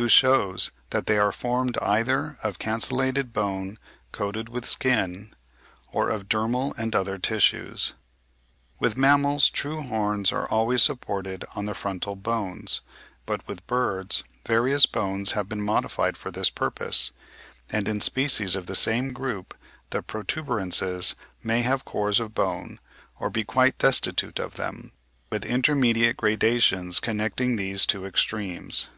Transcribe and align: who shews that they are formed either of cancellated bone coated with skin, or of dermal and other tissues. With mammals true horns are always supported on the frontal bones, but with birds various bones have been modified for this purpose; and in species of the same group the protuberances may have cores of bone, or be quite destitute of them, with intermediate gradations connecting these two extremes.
who 0.00 0.08
shews 0.08 0.70
that 0.88 1.04
they 1.04 1.18
are 1.18 1.30
formed 1.30 1.76
either 1.82 2.38
of 2.42 2.58
cancellated 2.58 3.34
bone 3.34 3.78
coated 4.10 4.48
with 4.48 4.64
skin, 4.64 5.34
or 5.92 6.08
of 6.08 6.30
dermal 6.30 6.72
and 6.78 6.96
other 6.96 7.18
tissues. 7.18 7.92
With 8.80 8.96
mammals 8.96 9.50
true 9.50 9.82
horns 9.82 10.32
are 10.32 10.48
always 10.48 10.82
supported 10.82 11.44
on 11.54 11.66
the 11.66 11.74
frontal 11.74 12.16
bones, 12.16 12.80
but 13.26 13.46
with 13.46 13.66
birds 13.66 14.24
various 14.46 14.86
bones 14.86 15.32
have 15.32 15.46
been 15.46 15.60
modified 15.60 16.16
for 16.16 16.30
this 16.30 16.48
purpose; 16.48 17.12
and 17.68 17.86
in 17.86 18.00
species 18.00 18.56
of 18.56 18.64
the 18.64 18.74
same 18.74 19.12
group 19.12 19.54
the 19.90 20.00
protuberances 20.00 21.14
may 21.42 21.60
have 21.60 21.84
cores 21.84 22.18
of 22.18 22.34
bone, 22.34 22.80
or 23.20 23.28
be 23.28 23.44
quite 23.44 23.76
destitute 23.76 24.38
of 24.38 24.54
them, 24.54 24.92
with 25.30 25.44
intermediate 25.44 26.16
gradations 26.16 26.98
connecting 26.98 27.56
these 27.56 27.84
two 27.84 28.06
extremes. 28.06 28.88